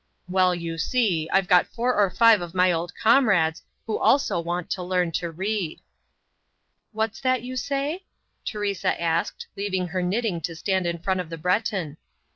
"Well, 0.27 0.55
you 0.55 0.79
see, 0.79 1.29
I've 1.31 1.47
got 1.47 1.67
four 1.67 1.93
or 1.93 2.09
five 2.09 2.41
of 2.41 2.55
my 2.55 2.71
old 2.71 2.91
comrades 2.95 3.61
who 3.85 3.99
also 3.99 4.39
want 4.39 4.71
to 4.71 4.81
learn 4.81 5.11
to 5.11 5.29
read." 5.29 5.79
"What's 6.91 7.21
that 7.21 7.43
you 7.43 7.55
say?" 7.55 8.05
Teresa 8.43 8.95
said, 8.99 9.35
leaving 9.55 9.89
her 9.89 10.01
knitting 10.01 10.41
to 10.41 10.55
stand 10.55 10.87
in 10.87 10.97
front 11.03 11.19
of 11.19 11.29
the 11.29 11.37
Breton. 11.37 11.97